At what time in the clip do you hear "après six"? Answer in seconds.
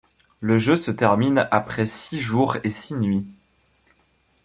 1.51-2.19